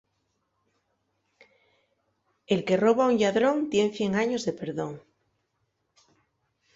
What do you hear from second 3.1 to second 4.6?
un lladrón tien cien años de